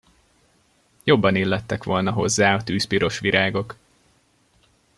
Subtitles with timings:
[1.03, 3.75] Jobban illettek volna hozzá a tűzpiros virágok.